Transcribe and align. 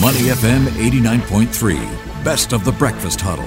Money 0.00 0.30
FM 0.30 0.64
89.3, 0.64 2.24
best 2.24 2.54
of 2.54 2.64
the 2.64 2.72
breakfast 2.72 3.20
huddle. 3.20 3.44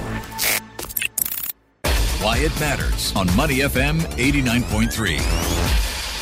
Why 2.22 2.38
it 2.38 2.52
matters 2.60 3.12
on 3.16 3.26
Money 3.34 3.58
FM 3.58 3.98
89.3. 3.98 5.64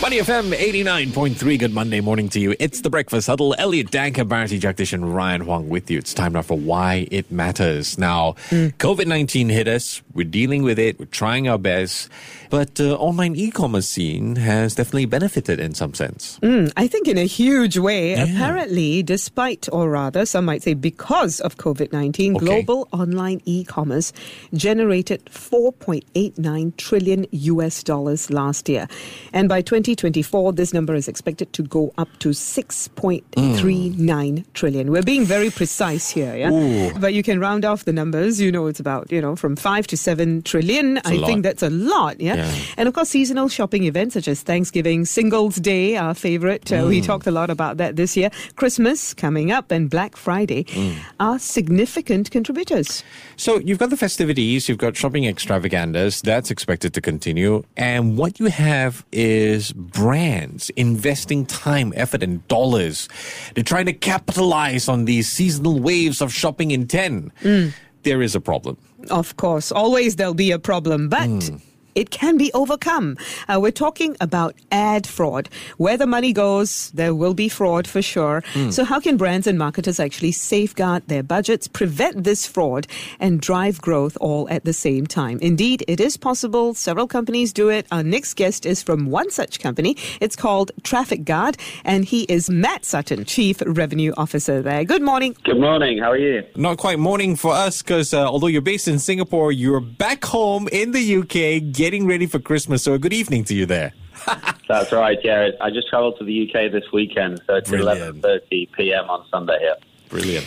Money 0.02 0.18
FM 0.18 0.52
89.3. 0.52 1.58
Good 1.60 1.72
Monday 1.72 2.00
morning 2.00 2.28
to 2.30 2.40
you. 2.40 2.56
It's 2.58 2.80
the 2.80 2.90
Breakfast 2.90 3.28
Huddle. 3.28 3.54
Elliot 3.56 3.92
Danker, 3.92 4.26
Bharati 4.26 4.58
Jagdish, 4.58 4.92
and 4.92 5.14
Ryan 5.14 5.42
Huang 5.42 5.68
with 5.68 5.92
you. 5.92 5.98
It's 5.98 6.12
time 6.12 6.32
now 6.32 6.42
for 6.42 6.58
Why 6.58 7.06
It 7.12 7.30
Matters. 7.30 7.96
Now, 7.98 8.32
hmm. 8.48 8.66
COVID 8.78 9.06
19 9.06 9.48
hit 9.48 9.68
us. 9.68 10.02
We're 10.14 10.24
dealing 10.28 10.62
with 10.62 10.78
it. 10.78 10.98
We're 10.98 11.06
trying 11.06 11.48
our 11.48 11.58
best. 11.58 12.08
But 12.50 12.78
uh, 12.80 12.94
online 12.96 13.34
e-commerce 13.34 13.88
scene 13.88 14.36
has 14.36 14.74
definitely 14.74 15.06
benefited 15.06 15.58
in 15.58 15.74
some 15.74 15.94
sense. 15.94 16.38
I 16.76 16.86
think 16.86 17.08
in 17.08 17.16
a 17.18 17.24
huge 17.24 17.78
way. 17.78 18.12
Apparently, 18.14 19.02
despite, 19.02 19.68
or 19.72 19.88
rather, 19.88 20.26
some 20.26 20.44
might 20.44 20.62
say 20.62 20.74
because 20.74 21.40
of 21.40 21.56
COVID 21.56 21.92
19, 21.92 22.36
Okay. 22.36 22.44
global 22.44 22.88
online 22.92 23.40
e 23.44 23.64
commerce 23.64 24.12
generated 24.54 25.24
4.89 25.26 26.76
trillion 26.76 27.26
US 27.30 27.82
dollars 27.82 28.30
last 28.30 28.68
year. 28.68 28.86
And 29.32 29.48
by 29.48 29.62
2024, 29.62 30.52
this 30.52 30.72
number 30.74 30.94
is 30.94 31.08
expected 31.08 31.52
to 31.54 31.62
go 31.62 31.92
up 31.96 32.08
to 32.18 32.30
6.39 32.30 34.44
trillion. 34.54 34.90
We're 34.90 35.02
being 35.02 35.24
very 35.24 35.50
precise 35.50 36.10
here, 36.10 36.34
yeah? 36.36 36.92
But 36.98 37.14
you 37.14 37.22
can 37.22 37.40
round 37.40 37.64
off 37.64 37.84
the 37.84 37.92
numbers. 37.92 38.40
You 38.40 38.52
know, 38.52 38.66
it's 38.66 38.80
about, 38.80 39.10
you 39.10 39.20
know, 39.20 39.36
from 39.36 39.56
5 39.56 39.86
to 39.88 39.96
7 40.02 40.42
trillion. 40.42 41.00
I 41.04 41.14
lot. 41.14 41.26
think 41.26 41.42
that's 41.42 41.62
a 41.62 41.70
lot, 41.70 42.20
yeah? 42.20 42.36
Yeah. 42.36 42.54
And 42.76 42.88
of 42.88 42.94
course, 42.94 43.10
seasonal 43.10 43.48
shopping 43.48 43.84
events 43.84 44.14
such 44.14 44.28
as 44.28 44.42
Thanksgiving, 44.42 45.04
Singles 45.04 45.56
Day, 45.56 45.96
our 45.96 46.14
favorite. 46.14 46.72
Uh, 46.72 46.86
We 46.88 47.00
mm. 47.00 47.06
talked 47.06 47.26
a 47.26 47.30
lot 47.30 47.50
about 47.50 47.76
that 47.78 47.96
this 47.96 48.16
year. 48.16 48.30
Christmas 48.56 49.14
coming 49.14 49.52
up 49.52 49.70
and 49.70 49.88
Black 49.88 50.16
Friday 50.16 50.64
mm. 50.64 50.96
are 51.20 51.38
significant 51.38 52.30
contributors. 52.30 53.04
So 53.36 53.58
you've 53.58 53.78
got 53.78 53.90
the 53.90 53.96
festivities, 53.96 54.68
you've 54.68 54.78
got 54.78 54.96
shopping 54.96 55.24
extravaganzas, 55.24 56.22
that's 56.22 56.50
expected 56.50 56.94
to 56.94 57.00
continue. 57.00 57.62
And 57.76 58.18
what 58.18 58.38
you 58.40 58.46
have 58.46 59.04
is 59.12 59.72
brands 59.72 60.70
investing 60.70 61.46
time, 61.46 61.92
effort, 61.96 62.22
and 62.22 62.46
dollars. 62.48 63.08
They're 63.54 63.64
trying 63.64 63.86
to 63.86 63.92
capitalize 63.92 64.88
on 64.88 65.04
these 65.04 65.30
seasonal 65.30 65.78
waves 65.80 66.20
of 66.20 66.32
shopping 66.32 66.70
intent. 66.70 67.32
Mm. 67.42 67.72
There 68.02 68.22
is 68.22 68.34
a 68.34 68.40
problem. 68.40 68.76
Of 69.10 69.36
course, 69.36 69.72
always 69.72 70.16
there'll 70.16 70.34
be 70.34 70.52
a 70.52 70.58
problem, 70.58 71.08
but. 71.08 71.28
Hmm. 71.28 71.56
It 71.94 72.10
can 72.10 72.36
be 72.36 72.50
overcome. 72.52 73.16
Uh, 73.48 73.58
we're 73.60 73.70
talking 73.70 74.16
about 74.20 74.54
ad 74.70 75.06
fraud. 75.06 75.48
Where 75.76 75.96
the 75.96 76.06
money 76.06 76.32
goes, 76.32 76.90
there 76.92 77.14
will 77.14 77.34
be 77.34 77.48
fraud 77.48 77.86
for 77.86 78.02
sure. 78.02 78.42
So, 78.70 78.84
how 78.84 79.00
can 79.00 79.16
brands 79.16 79.46
and 79.46 79.58
marketers 79.58 80.00
actually 80.00 80.32
safeguard 80.32 81.06
their 81.08 81.22
budgets, 81.22 81.68
prevent 81.68 82.24
this 82.24 82.46
fraud, 82.46 82.86
and 83.20 83.40
drive 83.40 83.80
growth 83.80 84.16
all 84.20 84.48
at 84.48 84.64
the 84.64 84.72
same 84.72 85.06
time? 85.06 85.38
Indeed, 85.40 85.84
it 85.88 86.00
is 86.00 86.16
possible. 86.16 86.74
Several 86.74 87.06
companies 87.06 87.52
do 87.52 87.68
it. 87.68 87.86
Our 87.90 88.02
next 88.02 88.34
guest 88.34 88.64
is 88.66 88.82
from 88.82 89.06
one 89.06 89.30
such 89.30 89.60
company. 89.60 89.96
It's 90.20 90.36
called 90.36 90.70
Traffic 90.82 91.24
Guard, 91.24 91.56
and 91.84 92.04
he 92.04 92.22
is 92.24 92.48
Matt 92.48 92.84
Sutton, 92.84 93.24
Chief 93.24 93.62
Revenue 93.64 94.12
Officer 94.16 94.62
there. 94.62 94.84
Good 94.84 95.02
morning. 95.02 95.36
Good 95.44 95.60
morning. 95.60 95.98
How 95.98 96.12
are 96.12 96.16
you? 96.16 96.42
Not 96.56 96.78
quite 96.78 96.98
morning 96.98 97.36
for 97.36 97.52
us 97.52 97.82
because 97.82 98.14
uh, 98.14 98.26
although 98.26 98.46
you're 98.46 98.62
based 98.62 98.88
in 98.88 98.98
Singapore, 98.98 99.52
you're 99.52 99.80
back 99.80 100.24
home 100.24 100.68
in 100.72 100.92
the 100.92 101.16
UK 101.16 101.72
getting 101.82 102.06
ready 102.06 102.26
for 102.26 102.38
Christmas. 102.38 102.84
So, 102.84 102.94
a 102.94 102.98
good 102.98 103.12
evening 103.12 103.42
to 103.44 103.54
you 103.56 103.66
there. 103.66 103.92
That's 104.68 104.92
right. 104.92 105.18
Yeah, 105.24 105.50
I 105.60 105.70
just 105.70 105.88
travelled 105.88 106.16
to 106.20 106.24
the 106.24 106.48
UK 106.48 106.70
this 106.70 106.84
weekend, 106.92 107.42
so 107.44 107.56
it's 107.56 107.70
11:30 107.70 108.70
p.m. 108.72 109.10
on 109.10 109.26
Sunday 109.30 109.58
here. 109.58 109.74
Brilliant. 110.08 110.46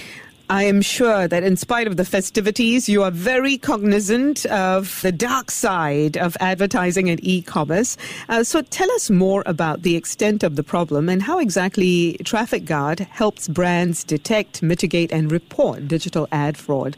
I 0.50 0.63
am 0.63 0.81
sure 0.81 1.28
that 1.28 1.44
in 1.44 1.58
spite 1.58 1.88
of 1.88 1.97
the 1.97 2.06
festivities, 2.06 2.88
you 2.88 3.03
are 3.03 3.11
very 3.11 3.58
cognizant 3.58 4.45
of 4.45 5.02
the 5.02 5.11
dark 5.11 5.52
side 5.52 6.16
of 6.17 6.38
advertising 6.39 7.09
and 7.09 7.19
e 7.22 7.41
commerce. 7.41 7.97
Uh, 8.29 8.44
so 8.44 8.62
tell 8.62 8.90
us 8.91 9.09
more 9.09 9.44
about 9.45 9.81
the 9.81 9.97
extent 9.97 10.41
of 10.41 10.56
the 10.56 10.63
problem 10.63 11.09
and 11.09 11.24
how 11.24 11.40
exactly 11.40 12.16
Traffic 12.24 12.63
Guard 12.63 13.00
helps 13.00 13.50
brands 13.50 14.06
detect, 14.06 14.63
mitigate, 14.63 15.12
and 15.12 15.31
report 15.31 15.88
digital 15.88 16.29
ad 16.31 16.56
fraud. 16.57 16.95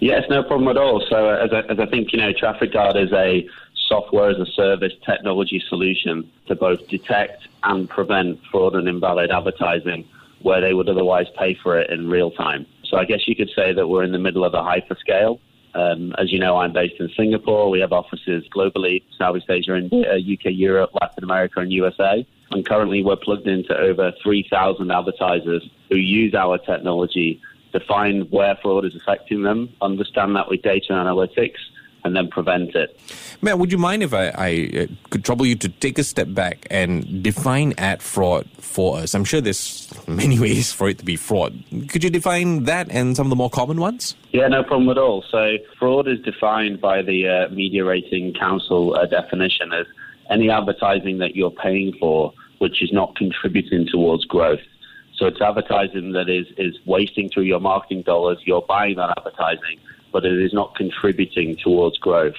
Yes, 0.00 0.24
no 0.30 0.42
problem 0.42 0.68
at 0.68 0.78
all. 0.78 1.04
So, 1.08 1.28
uh, 1.28 1.44
as, 1.44 1.52
I, 1.52 1.60
as 1.72 1.78
I 1.78 1.86
think 1.86 2.12
you 2.12 2.18
know, 2.18 2.32
Traffic 2.32 2.72
Guard 2.72 2.96
is 2.96 3.12
a 3.12 3.46
software 3.90 4.30
as 4.30 4.38
a 4.38 4.46
service 4.46 4.92
technology 5.04 5.62
solution 5.68 6.30
to 6.46 6.54
both 6.54 6.86
detect 6.88 7.42
and 7.64 7.90
prevent 7.90 8.40
fraud 8.50 8.74
and 8.74 8.88
invalid 8.88 9.30
advertising 9.30 10.08
where 10.42 10.60
they 10.60 10.72
would 10.72 10.88
otherwise 10.88 11.26
pay 11.36 11.54
for 11.62 11.78
it 11.78 11.90
in 11.90 12.08
real 12.08 12.30
time. 12.30 12.64
So, 12.84 12.96
I 12.96 13.04
guess 13.04 13.28
you 13.28 13.36
could 13.36 13.50
say 13.54 13.72
that 13.72 13.88
we're 13.88 14.04
in 14.04 14.12
the 14.12 14.18
middle 14.18 14.44
of 14.44 14.54
a 14.54 14.62
hyperscale. 14.62 15.38
Um, 15.74 16.14
as 16.18 16.32
you 16.32 16.38
know, 16.38 16.56
I'm 16.56 16.72
based 16.72 16.98
in 16.98 17.08
Singapore. 17.16 17.70
We 17.70 17.80
have 17.80 17.92
offices 17.92 18.44
globally, 18.54 19.02
Southeast 19.18 19.50
Asia, 19.50 19.76
India, 19.76 20.16
UK, 20.16 20.46
Europe, 20.46 20.90
Latin 21.00 21.22
America, 21.22 21.60
and 21.60 21.72
USA. 21.72 22.26
And 22.50 22.66
currently, 22.66 23.04
we're 23.04 23.16
plugged 23.16 23.46
into 23.46 23.76
over 23.76 24.12
3,000 24.22 24.90
advertisers 24.90 25.68
who 25.88 25.96
use 25.96 26.34
our 26.34 26.58
technology 26.58 27.40
to 27.72 27.80
find 27.80 28.28
where 28.32 28.56
fraud 28.60 28.84
is 28.84 28.96
affecting 28.96 29.42
them, 29.42 29.68
understand 29.80 30.34
that 30.34 30.48
with 30.48 30.62
data 30.62 30.92
analytics, 30.92 31.58
and 32.04 32.16
then 32.16 32.28
prevent 32.28 32.74
it. 32.74 32.98
Matt, 33.42 33.58
would 33.58 33.72
you 33.72 33.78
mind 33.78 34.02
if 34.02 34.12
I, 34.12 34.28
I 34.28 34.80
uh, 34.82 34.86
could 35.10 35.24
trouble 35.24 35.46
you 35.46 35.56
to 35.56 35.68
take 35.68 35.98
a 35.98 36.04
step 36.04 36.32
back 36.32 36.66
and 36.70 37.22
define 37.22 37.74
ad 37.78 38.02
fraud 38.02 38.48
for 38.58 38.98
us? 38.98 39.14
I'm 39.14 39.24
sure 39.24 39.40
there's 39.40 39.92
many 40.06 40.38
ways 40.38 40.72
for 40.72 40.88
it 40.88 40.98
to 40.98 41.04
be 41.04 41.16
fraud. 41.16 41.62
Could 41.88 42.04
you 42.04 42.10
define 42.10 42.64
that 42.64 42.90
and 42.90 43.16
some 43.16 43.26
of 43.26 43.30
the 43.30 43.36
more 43.36 43.50
common 43.50 43.80
ones? 43.80 44.14
Yeah, 44.32 44.48
no 44.48 44.62
problem 44.62 44.88
at 44.90 44.98
all. 44.98 45.24
So, 45.30 45.56
fraud 45.78 46.06
is 46.08 46.20
defined 46.20 46.80
by 46.80 47.02
the 47.02 47.28
uh, 47.28 47.54
Media 47.54 47.84
Rating 47.84 48.34
Council 48.34 48.94
uh, 48.94 49.06
definition 49.06 49.72
as 49.72 49.86
any 50.30 50.50
advertising 50.50 51.18
that 51.18 51.34
you're 51.34 51.50
paying 51.50 51.94
for 51.98 52.32
which 52.58 52.82
is 52.82 52.92
not 52.92 53.16
contributing 53.16 53.86
towards 53.90 54.26
growth. 54.26 54.60
So, 55.16 55.26
it's 55.26 55.40
advertising 55.40 56.12
that 56.12 56.28
is, 56.28 56.46
is 56.56 56.78
wasting 56.86 57.28
through 57.30 57.44
your 57.44 57.60
marketing 57.60 58.02
dollars. 58.02 58.38
You're 58.44 58.62
buying 58.62 58.96
that 58.96 59.14
advertising, 59.16 59.78
but 60.12 60.24
it 60.24 60.40
is 60.40 60.52
not 60.52 60.74
contributing 60.74 61.56
towards 61.56 61.98
growth. 61.98 62.36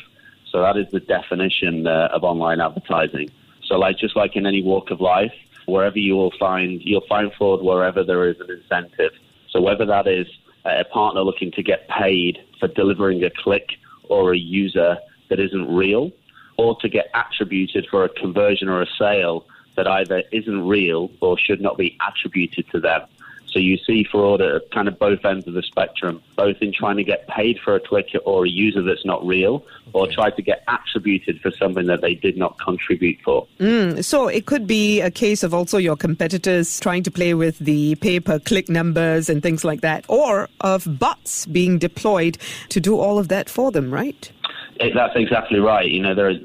So, 0.51 0.61
that 0.61 0.77
is 0.77 0.89
the 0.91 0.99
definition 0.99 1.87
uh, 1.87 2.09
of 2.11 2.23
online 2.23 2.59
advertising. 2.59 3.29
So, 3.65 3.77
like 3.77 3.97
just 3.97 4.15
like 4.15 4.35
in 4.35 4.45
any 4.45 4.61
walk 4.61 4.91
of 4.91 4.99
life, 4.99 5.33
wherever 5.65 5.97
you 5.97 6.15
will 6.15 6.33
find, 6.37 6.81
you'll 6.83 7.07
find 7.07 7.31
fraud 7.33 7.63
wherever 7.63 8.03
there 8.03 8.27
is 8.27 8.39
an 8.39 8.51
incentive. 8.51 9.13
So, 9.49 9.61
whether 9.61 9.85
that 9.85 10.07
is 10.07 10.27
a 10.65 10.83
partner 10.85 11.21
looking 11.21 11.51
to 11.53 11.63
get 11.63 11.87
paid 11.87 12.39
for 12.59 12.67
delivering 12.67 13.23
a 13.23 13.29
click 13.29 13.71
or 14.09 14.33
a 14.33 14.37
user 14.37 14.97
that 15.29 15.39
isn't 15.39 15.73
real, 15.73 16.11
or 16.57 16.77
to 16.81 16.89
get 16.89 17.09
attributed 17.13 17.87
for 17.89 18.03
a 18.03 18.09
conversion 18.09 18.67
or 18.67 18.81
a 18.81 18.87
sale 18.99 19.45
that 19.75 19.87
either 19.87 20.23
isn't 20.31 20.67
real 20.67 21.09
or 21.21 21.37
should 21.37 21.61
not 21.61 21.77
be 21.77 21.97
attributed 22.07 22.69
to 22.71 22.79
them. 22.79 23.01
So 23.51 23.59
you 23.59 23.77
see 23.77 24.05
fraud 24.09 24.41
at 24.41 24.71
kind 24.71 24.87
of 24.87 24.97
both 24.97 25.25
ends 25.25 25.45
of 25.47 25.53
the 25.53 25.61
spectrum, 25.61 26.21
both 26.35 26.57
in 26.61 26.71
trying 26.71 26.97
to 26.97 27.03
get 27.03 27.27
paid 27.27 27.59
for 27.59 27.75
a 27.75 27.79
click 27.79 28.07
or 28.25 28.45
a 28.45 28.49
user 28.49 28.81
that's 28.81 29.05
not 29.05 29.25
real, 29.25 29.65
or 29.93 30.07
try 30.07 30.29
to 30.29 30.41
get 30.41 30.63
attributed 30.67 31.41
for 31.41 31.51
something 31.51 31.85
that 31.87 32.01
they 32.01 32.15
did 32.15 32.37
not 32.37 32.57
contribute 32.59 33.19
for. 33.23 33.45
Mm, 33.59 34.03
so 34.03 34.27
it 34.29 34.45
could 34.45 34.65
be 34.65 35.01
a 35.01 35.11
case 35.11 35.43
of 35.43 35.53
also 35.53 35.77
your 35.77 35.97
competitors 35.97 36.79
trying 36.79 37.03
to 37.03 37.11
play 37.11 37.33
with 37.33 37.59
the 37.59 37.95
pay 37.95 38.19
per 38.19 38.39
click 38.39 38.69
numbers 38.69 39.29
and 39.29 39.43
things 39.43 39.65
like 39.65 39.81
that, 39.81 40.05
or 40.07 40.47
of 40.61 40.87
bots 40.97 41.45
being 41.45 41.77
deployed 41.77 42.37
to 42.69 42.79
do 42.79 42.97
all 42.97 43.19
of 43.19 43.27
that 43.27 43.49
for 43.49 43.71
them, 43.71 43.93
right? 43.93 44.31
It, 44.77 44.93
that's 44.95 45.15
exactly 45.15 45.59
right. 45.59 45.87
You 45.87 46.01
know, 46.01 46.15
there 46.15 46.29
is 46.29 46.39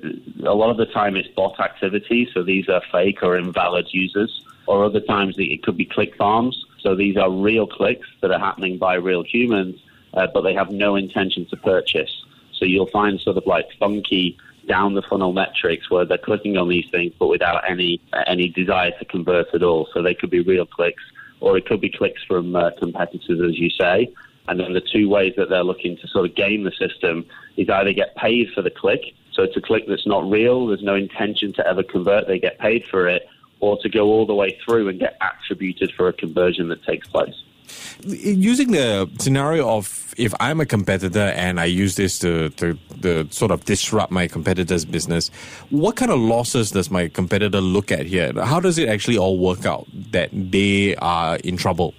a 0.45 0.55
lot 0.55 0.71
of 0.71 0.77
the 0.77 0.87
time 0.87 1.17
it's 1.17 1.29
bot 1.29 1.61
activity, 1.61 2.29
so 2.35 2.43
these 2.43 2.69
are 2.69 2.83
fake 2.91 3.23
or 3.23 3.37
invalid 3.37 3.87
users, 3.93 4.43
or 4.67 4.85
other 4.85 5.01
times 5.01 5.37
it 5.39 5.63
could 5.63 5.77
be 5.77 5.85
click 5.85 6.17
farms. 6.17 6.65
So 6.87 6.95
these 6.95 7.17
are 7.17 7.29
real 7.29 7.67
clicks 7.67 8.07
that 8.21 8.31
are 8.31 8.39
happening 8.39 8.79
by 8.79 8.95
real 8.95 9.25
humans, 9.25 9.83
uh, 10.15 10.29
but 10.33 10.43
they 10.43 10.55
have 10.55 10.71
no 10.71 10.95
intention 10.95 11.45
to 11.47 11.57
purchase. 11.57 12.25
So 12.53 12.65
you'll 12.65 12.87
find 12.87 13.21
sort 13.21 13.37
of 13.37 13.45
like 13.45 13.67
funky 13.81 14.39
down 14.69 14.95
the 14.95 15.03
funnel 15.03 15.33
metrics 15.33 15.91
where 15.91 16.05
they're 16.05 16.17
clicking 16.17 16.57
on 16.57 16.69
these 16.69 16.89
things, 16.93 17.13
but 17.19 17.27
without 17.27 17.69
any 17.69 18.01
any 18.29 18.51
desire 18.51 18.93
to 19.01 19.05
convert 19.05 19.53
at 19.53 19.65
all. 19.65 19.89
So 19.93 20.01
they 20.01 20.15
could 20.15 20.31
be 20.31 20.43
real 20.43 20.65
clicks, 20.65 21.03
or 21.41 21.59
it 21.59 21.67
could 21.67 21.81
be 21.81 21.91
clicks 21.91 22.23
from 22.23 22.55
uh, 22.55 22.71
competitors, 22.79 23.41
as 23.41 23.59
you 23.59 23.69
say. 23.69 24.15
And 24.47 24.61
then 24.61 24.73
the 24.73 24.81
two 24.81 25.09
ways 25.09 25.35
that 25.39 25.49
they're 25.49 25.65
looking 25.65 25.97
to 25.97 26.07
sort 26.07 26.31
of 26.31 26.37
game 26.37 26.63
the 26.63 26.71
system 26.71 27.27
is 27.57 27.69
either 27.69 27.93
get 27.93 28.15
paid 28.15 28.53
for 28.55 28.63
the 28.63 28.71
click, 28.71 29.13
so 29.33 29.43
it's 29.43 29.57
a 29.57 29.61
click 29.61 29.87
that's 29.89 30.07
not 30.07 30.31
real, 30.31 30.69
there's 30.69 30.85
no 30.85 30.95
intention 30.95 31.53
to 31.55 31.67
ever 31.67 31.83
convert, 31.83 32.29
they 32.29 32.39
get 32.39 32.61
paid 32.61 32.87
for 32.87 33.09
it, 33.09 33.29
or 33.61 33.79
to 33.83 33.89
go 33.89 34.07
all 34.07 34.27
the 34.27 34.35
way 34.35 34.59
through 34.65 34.89
and 34.89 34.99
get 34.99 35.17
attributed 35.21 35.93
for 35.97 36.09
a 36.09 36.13
conversion 36.13 36.69
that 36.69 36.83
takes 36.85 37.07
place. 37.09 37.35
Using 38.03 38.73
the 38.73 39.11
scenario 39.19 39.69
of 39.69 40.15
if 40.17 40.33
I'm 40.39 40.61
a 40.61 40.67
competitor 40.67 41.33
and 41.37 41.59
I 41.59 41.65
use 41.65 41.97
this 41.97 42.19
to, 42.21 42.51
to, 42.51 42.79
to 43.03 43.29
sort 43.31 43.51
of 43.51 43.65
disrupt 43.65 44.13
my 44.13 44.29
competitor's 44.29 44.85
business, 44.85 45.29
what 45.71 45.97
kind 45.97 46.11
of 46.11 46.19
losses 46.19 46.71
does 46.71 46.91
my 46.91 47.09
competitor 47.09 47.61
look 47.61 47.91
at 47.91 48.07
here? 48.07 48.33
How 48.45 48.61
does 48.61 48.79
it 48.79 48.89
actually 48.89 49.19
all 49.19 49.39
work 49.39 49.67
out 49.67 49.87
that 50.13 50.31
they 50.33 50.95
are 50.97 51.37
in 51.37 51.57
trouble? 51.57 51.95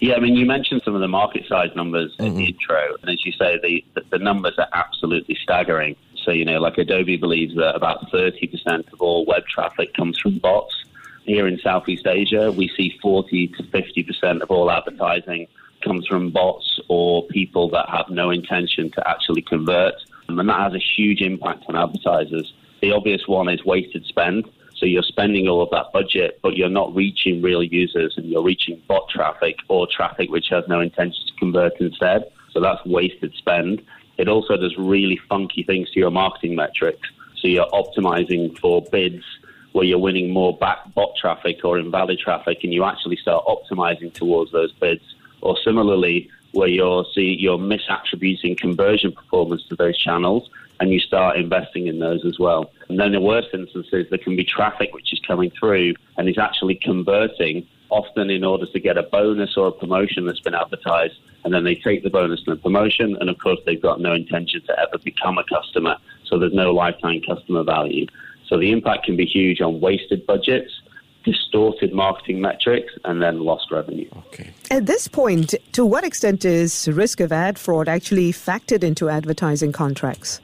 Yeah, 0.00 0.14
I 0.14 0.20
mean, 0.20 0.34
you 0.34 0.46
mentioned 0.46 0.82
some 0.84 0.96
of 0.96 1.00
the 1.00 1.08
market 1.08 1.46
size 1.48 1.70
numbers 1.76 2.12
in 2.18 2.24
the 2.24 2.30
mm-hmm. 2.30 2.40
intro, 2.40 2.96
and 3.00 3.10
as 3.10 3.24
you 3.24 3.30
say, 3.32 3.60
the, 3.62 4.02
the 4.10 4.18
numbers 4.18 4.54
are 4.58 4.66
absolutely 4.72 5.38
staggering. 5.40 5.94
So, 6.24 6.30
you 6.30 6.44
know, 6.44 6.60
like 6.60 6.78
Adobe 6.78 7.16
believes 7.16 7.54
that 7.56 7.74
about 7.74 8.10
30% 8.10 8.92
of 8.92 9.00
all 9.00 9.24
web 9.26 9.44
traffic 9.46 9.94
comes 9.94 10.18
from 10.18 10.38
bots. 10.38 10.84
Here 11.24 11.46
in 11.46 11.58
Southeast 11.60 12.06
Asia, 12.06 12.50
we 12.50 12.68
see 12.68 12.98
40 13.00 13.48
to 13.48 13.62
50% 13.62 14.40
of 14.42 14.50
all 14.50 14.70
advertising 14.70 15.46
comes 15.82 16.06
from 16.06 16.30
bots 16.30 16.80
or 16.88 17.26
people 17.26 17.68
that 17.70 17.88
have 17.88 18.08
no 18.08 18.30
intention 18.30 18.90
to 18.92 19.08
actually 19.08 19.42
convert. 19.42 19.94
And 20.28 20.38
that 20.38 20.60
has 20.60 20.74
a 20.74 20.78
huge 20.78 21.20
impact 21.20 21.64
on 21.68 21.76
advertisers. 21.76 22.52
The 22.80 22.92
obvious 22.92 23.26
one 23.26 23.48
is 23.48 23.64
wasted 23.64 24.04
spend. 24.06 24.48
So 24.76 24.86
you're 24.86 25.02
spending 25.02 25.46
all 25.46 25.62
of 25.62 25.70
that 25.70 25.92
budget, 25.92 26.40
but 26.42 26.56
you're 26.56 26.68
not 26.68 26.94
reaching 26.94 27.42
real 27.42 27.62
users 27.62 28.14
and 28.16 28.26
you're 28.26 28.42
reaching 28.42 28.82
bot 28.88 29.08
traffic 29.08 29.56
or 29.68 29.86
traffic 29.86 30.30
which 30.30 30.48
has 30.50 30.64
no 30.66 30.80
intention 30.80 31.24
to 31.26 31.32
convert 31.38 31.80
instead. 31.80 32.24
So 32.50 32.60
that's 32.60 32.84
wasted 32.84 33.34
spend. 33.34 33.82
It 34.18 34.28
also 34.28 34.56
does 34.56 34.76
really 34.76 35.16
funky 35.28 35.62
things 35.62 35.90
to 35.90 36.00
your 36.00 36.10
marketing 36.10 36.54
metrics. 36.54 37.08
So 37.36 37.48
you're 37.48 37.66
optimizing 37.66 38.58
for 38.58 38.82
bids 38.82 39.24
where 39.72 39.84
you're 39.84 39.98
winning 39.98 40.30
more 40.30 40.56
back 40.56 40.78
bot 40.94 41.16
traffic 41.16 41.64
or 41.64 41.78
invalid 41.78 42.18
traffic 42.18 42.62
and 42.62 42.72
you 42.72 42.84
actually 42.84 43.16
start 43.16 43.44
optimizing 43.46 44.12
towards 44.12 44.52
those 44.52 44.72
bids. 44.72 45.02
Or 45.40 45.56
similarly, 45.64 46.30
where 46.52 46.68
you're 46.68 47.04
see 47.14 47.36
you're 47.38 47.58
misattributing 47.58 48.56
conversion 48.58 49.12
performance 49.12 49.64
to 49.68 49.76
those 49.76 49.98
channels 49.98 50.50
and 50.80 50.92
you 50.92 51.00
start 51.00 51.36
investing 51.36 51.86
in 51.86 51.98
those 51.98 52.24
as 52.24 52.38
well. 52.38 52.70
And 52.88 52.98
then 52.98 53.12
the 53.12 53.20
worst 53.20 53.48
instances, 53.54 54.06
there 54.10 54.18
can 54.18 54.36
be 54.36 54.44
traffic 54.44 54.92
which 54.94 55.12
is 55.12 55.20
coming 55.20 55.50
through 55.50 55.94
and 56.16 56.28
is 56.28 56.38
actually 56.38 56.74
converting, 56.74 57.66
often 57.92 58.30
in 58.30 58.42
order 58.42 58.66
to 58.66 58.80
get 58.80 58.96
a 58.96 59.02
bonus 59.02 59.56
or 59.56 59.68
a 59.68 59.72
promotion 59.72 60.26
that's 60.26 60.40
been 60.40 60.54
advertised. 60.54 61.14
And 61.44 61.52
then 61.52 61.64
they 61.64 61.74
take 61.74 62.02
the 62.02 62.10
bonus 62.10 62.40
and 62.46 62.56
the 62.56 62.60
promotion, 62.60 63.16
and 63.20 63.28
of 63.28 63.38
course, 63.38 63.58
they've 63.66 63.82
got 63.82 64.00
no 64.00 64.14
intention 64.14 64.62
to 64.66 64.78
ever 64.78 64.98
become 64.98 65.38
a 65.38 65.44
customer. 65.44 65.96
So 66.24 66.38
there's 66.38 66.54
no 66.54 66.72
lifetime 66.72 67.20
customer 67.20 67.62
value. 67.62 68.06
So 68.48 68.58
the 68.58 68.72
impact 68.72 69.04
can 69.04 69.16
be 69.16 69.26
huge 69.26 69.60
on 69.60 69.80
wasted 69.80 70.26
budgets 70.26 70.72
distorted 71.24 71.92
marketing 71.92 72.40
metrics 72.40 72.92
and 73.04 73.22
then 73.22 73.40
lost 73.40 73.70
revenue. 73.70 74.08
Okay. 74.28 74.50
At 74.70 74.86
this 74.86 75.08
point, 75.08 75.54
to 75.72 75.86
what 75.86 76.04
extent 76.04 76.44
is 76.44 76.88
risk 76.88 77.20
of 77.20 77.32
ad 77.32 77.58
fraud 77.58 77.88
actually 77.88 78.32
factored 78.32 78.82
into 78.82 79.08
advertising 79.08 79.72
contracts? 79.72 80.40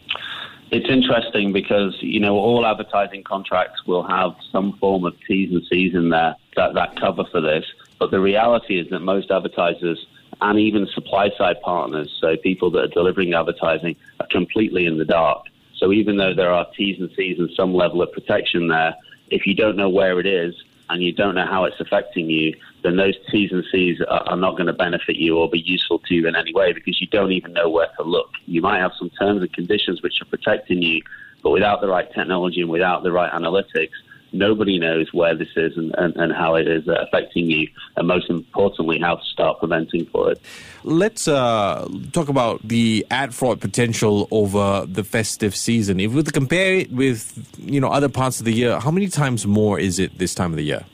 It's 0.70 0.88
interesting 0.88 1.52
because, 1.52 1.96
you 2.00 2.20
know, 2.20 2.36
all 2.36 2.66
advertising 2.66 3.24
contracts 3.24 3.86
will 3.86 4.06
have 4.06 4.34
some 4.52 4.74
form 4.74 5.04
of 5.04 5.14
T's 5.26 5.50
and 5.50 5.64
C's 5.68 5.94
in 5.94 6.10
there 6.10 6.36
that, 6.58 6.74
that 6.74 7.00
cover 7.00 7.24
for 7.30 7.40
this. 7.40 7.64
But 7.98 8.10
the 8.10 8.20
reality 8.20 8.78
is 8.78 8.90
that 8.90 9.00
most 9.00 9.30
advertisers 9.30 10.06
and 10.40 10.58
even 10.58 10.86
supply 10.88 11.30
side 11.38 11.60
partners, 11.62 12.16
so 12.20 12.36
people 12.36 12.70
that 12.72 12.80
are 12.80 12.88
delivering 12.88 13.34
advertising, 13.34 13.96
are 14.20 14.26
completely 14.30 14.86
in 14.86 14.98
the 14.98 15.04
dark. 15.04 15.46
So 15.76 15.92
even 15.92 16.16
though 16.16 16.34
there 16.34 16.52
are 16.52 16.66
T's 16.76 17.00
and 17.00 17.10
C's 17.16 17.38
and 17.38 17.50
some 17.56 17.74
level 17.74 18.02
of 18.02 18.12
protection 18.12 18.68
there, 18.68 18.94
if 19.30 19.46
you 19.46 19.54
don't 19.54 19.76
know 19.76 19.88
where 19.88 20.18
it 20.20 20.26
is 20.26 20.54
and 20.90 21.02
you 21.02 21.12
don't 21.12 21.34
know 21.34 21.46
how 21.46 21.64
it's 21.64 21.80
affecting 21.80 22.28
you, 22.30 22.54
then 22.82 22.96
those 22.96 23.14
T's 23.30 23.52
and 23.52 23.64
C's 23.70 24.00
are, 24.08 24.22
are 24.28 24.36
not 24.36 24.52
going 24.52 24.66
to 24.66 24.72
benefit 24.72 25.16
you 25.16 25.38
or 25.38 25.48
be 25.48 25.60
useful 25.60 25.98
to 26.00 26.14
you 26.14 26.26
in 26.26 26.34
any 26.34 26.52
way 26.54 26.72
because 26.72 27.00
you 27.00 27.06
don't 27.08 27.32
even 27.32 27.52
know 27.52 27.68
where 27.68 27.88
to 27.96 28.02
look. 28.02 28.30
You 28.46 28.62
might 28.62 28.78
have 28.78 28.92
some 28.98 29.10
terms 29.10 29.42
and 29.42 29.52
conditions 29.52 30.02
which 30.02 30.20
are 30.20 30.24
protecting 30.26 30.82
you, 30.82 31.02
but 31.42 31.50
without 31.50 31.80
the 31.80 31.88
right 31.88 32.12
technology 32.12 32.60
and 32.60 32.70
without 32.70 33.02
the 33.02 33.12
right 33.12 33.32
analytics, 33.32 33.90
nobody 34.32 34.78
knows 34.78 35.12
where 35.12 35.34
this 35.34 35.48
is 35.56 35.76
and, 35.76 35.94
and, 35.98 36.16
and 36.16 36.32
how 36.32 36.54
it 36.54 36.68
is 36.68 36.86
affecting 36.88 37.50
you, 37.50 37.68
and 37.96 38.06
most 38.06 38.30
importantly, 38.30 38.98
how 38.98 39.16
to 39.16 39.24
start 39.24 39.58
preventing 39.58 40.06
for 40.06 40.32
it. 40.32 40.40
Let's 40.84 41.28
uh, 41.28 41.88
talk 42.12 42.28
about 42.28 42.60
the 42.66 43.06
ad 43.10 43.34
fraud 43.34 43.60
potential 43.60 44.28
over 44.30 44.86
the 44.86 45.04
festive 45.04 45.54
season. 45.54 46.00
If 46.00 46.12
we 46.12 46.22
compare 46.22 46.74
it 46.74 46.92
with 46.92 47.46
you 47.58 47.80
know 47.80 47.88
other 47.88 48.08
parts 48.08 48.38
of 48.38 48.44
the 48.44 48.52
year, 48.52 48.78
how 48.78 48.90
many 48.90 49.08
times 49.08 49.46
more 49.46 49.78
is 49.78 49.98
it 49.98 50.18
this 50.18 50.34
time 50.34 50.52
of 50.52 50.56
the 50.56 50.64
year? 50.64 50.84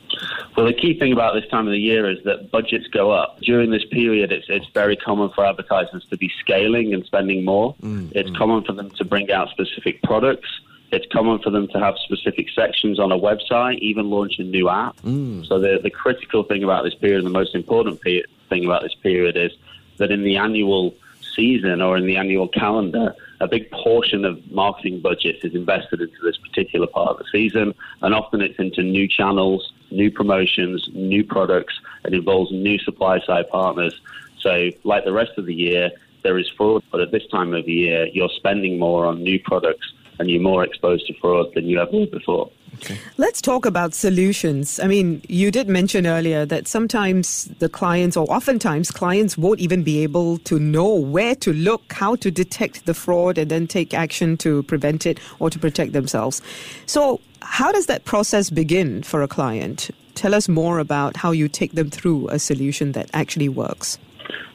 Well, 0.55 0.65
the 0.65 0.73
key 0.73 0.97
thing 0.97 1.11
about 1.11 1.33
this 1.33 1.45
time 1.49 1.67
of 1.67 1.73
the 1.73 1.79
year 1.79 2.09
is 2.09 2.17
that 2.23 2.49
budgets 2.49 2.87
go 2.87 3.11
up. 3.11 3.39
During 3.41 3.71
this 3.71 3.83
period, 3.91 4.31
it's, 4.31 4.45
it's 4.47 4.67
very 4.73 4.95
common 4.95 5.29
for 5.35 5.45
advertisers 5.45 6.05
to 6.09 6.17
be 6.17 6.31
scaling 6.39 6.93
and 6.93 7.05
spending 7.05 7.43
more. 7.43 7.75
Mm, 7.81 8.13
it's 8.15 8.29
mm. 8.29 8.37
common 8.37 8.63
for 8.63 8.71
them 8.71 8.89
to 8.91 9.03
bring 9.03 9.29
out 9.31 9.49
specific 9.49 10.01
products 10.03 10.47
it's 10.95 11.11
common 11.11 11.39
for 11.39 11.49
them 11.49 11.67
to 11.69 11.79
have 11.79 11.95
specific 11.97 12.49
sections 12.49 12.99
on 12.99 13.11
a 13.11 13.17
website, 13.17 13.79
even 13.79 14.09
launch 14.09 14.39
a 14.39 14.43
new 14.43 14.69
app. 14.69 14.95
Mm. 15.01 15.45
So 15.47 15.59
the, 15.59 15.79
the 15.81 15.89
critical 15.89 16.43
thing 16.43 16.63
about 16.63 16.83
this 16.83 16.95
period, 16.95 17.17
and 17.17 17.25
the 17.25 17.37
most 17.37 17.53
important 17.53 18.01
pe- 18.01 18.23
thing 18.49 18.65
about 18.65 18.81
this 18.83 18.95
period 18.95 19.35
is 19.35 19.51
that 19.97 20.11
in 20.11 20.23
the 20.23 20.37
annual 20.37 20.95
season 21.35 21.81
or 21.81 21.97
in 21.97 22.05
the 22.05 22.17
annual 22.17 22.47
calendar, 22.47 23.13
a 23.41 23.47
big 23.47 23.69
portion 23.71 24.23
of 24.23 24.39
marketing 24.51 25.01
budgets 25.01 25.43
is 25.43 25.53
invested 25.53 25.99
into 25.99 26.17
this 26.23 26.37
particular 26.37 26.87
part 26.87 27.09
of 27.09 27.17
the 27.17 27.25
season, 27.31 27.75
and 28.01 28.13
often 28.13 28.41
it's 28.41 28.57
into 28.57 28.81
new 28.81 29.07
channels, 29.07 29.73
new 29.91 30.09
promotions, 30.09 30.89
new 30.93 31.23
products. 31.23 31.73
It 32.05 32.13
involves 32.13 32.51
new 32.51 32.79
supply 32.79 33.19
side 33.19 33.49
partners. 33.49 33.99
So, 34.39 34.69
like 34.83 35.03
the 35.03 35.11
rest 35.11 35.31
of 35.37 35.45
the 35.45 35.53
year, 35.53 35.91
there 36.23 36.37
is 36.37 36.49
fraud, 36.49 36.83
but 36.91 37.01
at 37.01 37.11
this 37.11 37.27
time 37.27 37.53
of 37.53 37.67
year, 37.67 38.07
you're 38.07 38.29
spending 38.29 38.79
more 38.79 39.05
on 39.05 39.21
new 39.21 39.39
products 39.39 39.91
and 40.19 40.29
you're 40.29 40.41
more 40.41 40.63
exposed 40.63 41.07
to 41.07 41.13
fraud 41.19 41.53
than 41.53 41.65
you 41.65 41.79
ever 41.79 41.91
were 41.91 42.07
before. 42.07 42.49
Okay. 42.75 42.97
Let's 43.17 43.41
talk 43.41 43.65
about 43.65 43.93
solutions. 43.93 44.79
I 44.79 44.87
mean, 44.87 45.21
you 45.29 45.49
did 45.49 45.69
mention 45.69 46.05
earlier 46.05 46.45
that 46.45 46.67
sometimes 46.67 47.45
the 47.59 47.69
clients, 47.69 48.17
or 48.17 48.29
oftentimes 48.29 48.91
clients, 48.91 49.37
won't 49.37 49.59
even 49.59 49.83
be 49.83 50.03
able 50.03 50.39
to 50.39 50.59
know 50.59 50.93
where 50.93 51.35
to 51.35 51.53
look, 51.53 51.93
how 51.93 52.15
to 52.17 52.29
detect 52.29 52.85
the 52.85 52.93
fraud, 52.93 53.37
and 53.37 53.49
then 53.49 53.67
take 53.67 53.93
action 53.93 54.35
to 54.37 54.63
prevent 54.63 55.05
it 55.05 55.19
or 55.39 55.49
to 55.49 55.57
protect 55.57 55.93
themselves. 55.93 56.41
So, 56.85 57.21
how 57.41 57.71
does 57.71 57.85
that 57.85 58.03
process 58.05 58.49
begin 58.49 59.03
for 59.03 59.21
a 59.21 59.27
client? 59.27 59.89
Tell 60.15 60.33
us 60.33 60.49
more 60.49 60.79
about 60.79 61.15
how 61.17 61.31
you 61.31 61.47
take 61.47 61.73
them 61.73 61.89
through 61.89 62.27
a 62.29 62.39
solution 62.39 62.91
that 62.93 63.09
actually 63.13 63.49
works. 63.49 63.97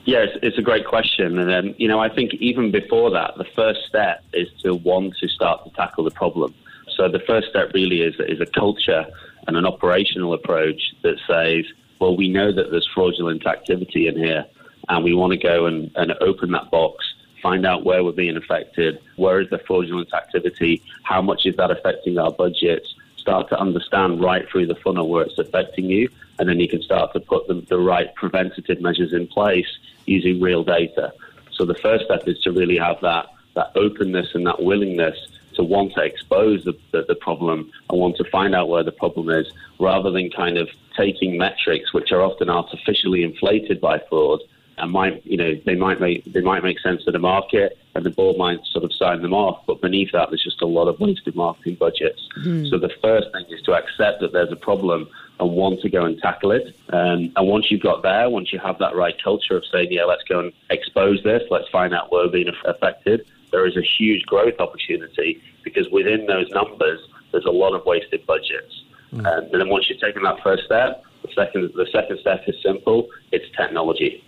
Yeah, 0.04 0.18
it's, 0.18 0.38
it's, 0.42 0.58
a 0.58 0.62
great 0.62 0.86
question. 0.86 1.38
And 1.38 1.48
then, 1.48 1.74
you 1.78 1.88
know, 1.88 2.00
I 2.00 2.08
think 2.08 2.34
even 2.34 2.70
before 2.70 3.10
that, 3.10 3.36
the 3.36 3.44
first 3.56 3.80
step 3.86 4.24
is 4.32 4.48
to 4.62 4.74
want 4.74 5.16
to 5.18 5.28
start 5.28 5.64
to 5.64 5.70
tackle 5.70 6.04
the 6.04 6.10
problem. 6.10 6.54
So 6.96 7.08
the 7.08 7.20
first 7.20 7.48
step 7.48 7.72
really 7.74 8.02
is, 8.02 8.14
is 8.18 8.40
a 8.40 8.46
culture 8.46 9.06
and 9.46 9.56
an 9.56 9.66
operational 9.66 10.34
approach 10.34 10.80
that 11.02 11.18
says, 11.26 11.64
well, 12.00 12.16
we 12.16 12.28
know 12.28 12.52
that 12.52 12.70
there's 12.70 12.88
fraudulent 12.94 13.46
activity 13.46 14.08
in 14.08 14.16
here, 14.16 14.46
and 14.88 15.04
we 15.04 15.14
want 15.14 15.32
to 15.32 15.38
go 15.38 15.66
and, 15.66 15.90
and 15.96 16.12
open 16.20 16.50
that 16.52 16.70
box, 16.70 17.04
find 17.42 17.66
out 17.66 17.84
where 17.84 18.02
we're 18.02 18.12
being 18.12 18.36
affected, 18.36 18.98
where 19.16 19.40
is 19.40 19.48
the 19.50 19.58
fraudulent 19.66 20.12
activity, 20.14 20.82
how 21.04 21.22
much 21.22 21.46
is 21.46 21.56
that 21.56 21.70
affecting 21.70 22.18
our 22.18 22.32
budgets, 22.32 22.94
start 23.16 23.48
to 23.50 23.58
understand 23.58 24.22
right 24.22 24.48
through 24.50 24.66
the 24.66 24.74
funnel 24.76 25.08
where 25.08 25.24
it's 25.24 25.38
affecting 25.38 25.84
you, 25.86 26.08
and 26.40 26.48
then 26.48 26.58
you 26.58 26.66
can 26.66 26.80
start 26.80 27.12
to 27.12 27.20
put 27.20 27.46
the, 27.46 27.62
the 27.68 27.78
right 27.78 28.12
preventative 28.14 28.80
measures 28.80 29.12
in 29.12 29.26
place 29.26 29.68
using 30.06 30.40
real 30.40 30.64
data. 30.64 31.12
So 31.52 31.66
the 31.66 31.74
first 31.74 32.06
step 32.06 32.26
is 32.26 32.38
to 32.40 32.50
really 32.50 32.78
have 32.78 32.98
that, 33.02 33.26
that 33.54 33.72
openness 33.76 34.28
and 34.34 34.46
that 34.46 34.62
willingness 34.62 35.18
to 35.56 35.62
want 35.62 35.92
to 35.94 36.02
expose 36.02 36.64
the, 36.64 36.72
the, 36.92 37.02
the, 37.02 37.14
problem 37.14 37.70
and 37.90 38.00
want 38.00 38.16
to 38.16 38.24
find 38.24 38.54
out 38.54 38.70
where 38.70 38.82
the 38.82 38.92
problem 38.92 39.28
is 39.28 39.52
rather 39.78 40.10
than 40.10 40.30
kind 40.30 40.56
of 40.56 40.70
taking 40.96 41.36
metrics 41.36 41.92
which 41.92 42.10
are 42.10 42.22
often 42.22 42.48
artificially 42.48 43.22
inflated 43.22 43.78
by 43.78 44.00
fraud 44.08 44.40
and 44.80 44.90
might 44.90 45.24
you 45.24 45.36
know 45.36 45.54
they 45.66 45.74
might 45.74 46.00
make 46.00 46.24
they 46.24 46.40
might 46.40 46.62
make 46.62 46.78
sense 46.80 47.04
to 47.04 47.10
the 47.10 47.18
market 47.18 47.78
and 47.94 48.04
the 48.04 48.10
board 48.10 48.36
might 48.36 48.58
sort 48.66 48.84
of 48.84 48.92
sign 48.92 49.22
them 49.22 49.32
off 49.32 49.62
but 49.66 49.80
beneath 49.80 50.10
that 50.12 50.30
there's 50.30 50.42
just 50.42 50.62
a 50.62 50.66
lot 50.66 50.88
of 50.88 50.98
wasted 51.00 51.34
marketing 51.34 51.74
budgets 51.74 52.28
mm. 52.38 52.68
so 52.70 52.78
the 52.78 52.90
first 53.02 53.28
thing 53.32 53.44
is 53.50 53.62
to 53.62 53.72
accept 53.72 54.20
that 54.20 54.32
there's 54.32 54.52
a 54.52 54.56
problem 54.56 55.08
and 55.38 55.50
want 55.50 55.80
to 55.80 55.88
go 55.88 56.04
and 56.04 56.18
tackle 56.18 56.50
it 56.52 56.74
um, 56.92 57.32
and 57.36 57.48
once 57.48 57.70
you've 57.70 57.82
got 57.82 58.02
there 58.02 58.28
once 58.30 58.52
you 58.52 58.58
have 58.58 58.78
that 58.78 58.94
right 58.94 59.22
culture 59.22 59.56
of 59.56 59.64
saying 59.72 59.88
yeah 59.90 60.04
let's 60.04 60.24
go 60.24 60.40
and 60.40 60.52
expose 60.70 61.22
this 61.22 61.42
let's 61.50 61.68
find 61.68 61.94
out 61.94 62.10
where 62.10 62.24
we're 62.26 62.32
being 62.32 62.50
affected 62.64 63.26
there 63.50 63.66
is 63.66 63.76
a 63.76 63.82
huge 63.82 64.24
growth 64.26 64.58
opportunity 64.60 65.42
because 65.62 65.88
within 65.90 66.26
those 66.26 66.48
numbers 66.50 67.00
there's 67.32 67.44
a 67.44 67.50
lot 67.50 67.74
of 67.74 67.84
wasted 67.84 68.24
budgets 68.26 68.84
mm. 69.12 69.26
um, 69.26 69.44
and 69.52 69.60
then 69.60 69.68
once 69.68 69.88
you've 69.90 70.00
taken 70.00 70.22
that 70.22 70.40
first 70.42 70.64
step 70.64 71.02
the 71.22 71.32
second 71.34 71.70
the 71.74 71.86
second 71.92 72.18
step 72.20 72.42
is 72.46 72.56
simple 72.62 73.08
it's 73.32 73.44
technology 73.56 74.24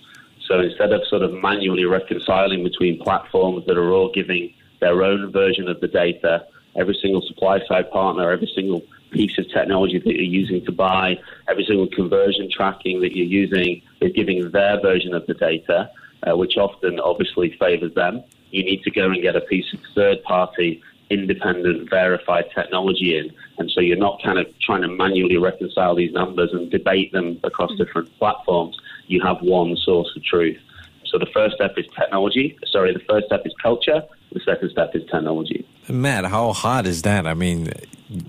so 0.52 0.60
instead 0.60 0.92
of 0.92 1.00
sort 1.06 1.22
of 1.22 1.32
manually 1.32 1.86
reconciling 1.86 2.62
between 2.62 3.02
platforms 3.02 3.64
that 3.64 3.78
are 3.78 3.90
all 3.90 4.12
giving 4.12 4.52
their 4.80 5.02
own 5.02 5.32
version 5.32 5.66
of 5.66 5.80
the 5.80 5.88
data, 5.88 6.46
every 6.76 6.94
single 7.00 7.22
supply 7.22 7.58
side 7.66 7.90
partner, 7.90 8.30
every 8.30 8.52
single 8.54 8.82
piece 9.12 9.38
of 9.38 9.48
technology 9.48 9.98
that 9.98 10.14
you're 10.14 10.24
using 10.24 10.62
to 10.66 10.70
buy, 10.70 11.18
every 11.48 11.64
single 11.64 11.86
conversion 11.86 12.50
tracking 12.50 13.00
that 13.00 13.16
you're 13.16 13.24
using 13.24 13.80
is 14.02 14.12
giving 14.12 14.50
their 14.50 14.78
version 14.82 15.14
of 15.14 15.26
the 15.26 15.32
data, 15.32 15.90
uh, 16.24 16.36
which 16.36 16.58
often 16.58 17.00
obviously 17.00 17.56
favors 17.58 17.94
them. 17.94 18.22
You 18.50 18.62
need 18.62 18.82
to 18.82 18.90
go 18.90 19.06
and 19.06 19.22
get 19.22 19.34
a 19.34 19.40
piece 19.40 19.72
of 19.72 19.80
third 19.94 20.22
party 20.22 20.82
independent 21.10 21.90
verified 21.90 22.44
technology 22.54 23.18
in. 23.18 23.30
And 23.58 23.70
so 23.70 23.80
you're 23.80 23.96
not 23.96 24.22
kind 24.22 24.38
of 24.38 24.46
trying 24.60 24.82
to 24.82 24.88
manually 24.88 25.36
reconcile 25.36 25.94
these 25.94 26.12
numbers 26.12 26.50
and 26.52 26.70
debate 26.70 27.12
them 27.12 27.38
across 27.44 27.70
different 27.76 28.16
platforms 28.18 28.76
you 29.12 29.20
have 29.22 29.40
one 29.42 29.76
source 29.76 30.10
of 30.16 30.24
truth. 30.24 30.58
So 31.06 31.18
the 31.18 31.26
first 31.26 31.56
step 31.56 31.74
is 31.76 31.84
technology. 31.94 32.58
Sorry, 32.70 32.92
the 32.92 33.00
first 33.00 33.26
step 33.26 33.42
is 33.44 33.52
culture. 33.62 34.02
The 34.32 34.40
second 34.40 34.70
step 34.70 34.92
is 34.94 35.02
technology. 35.10 35.66
Matt, 35.88 36.24
how 36.24 36.52
hard 36.52 36.86
is 36.86 37.02
that? 37.02 37.26
I 37.26 37.34
mean, 37.34 37.70